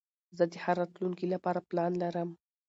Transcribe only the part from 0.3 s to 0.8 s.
زه د ښه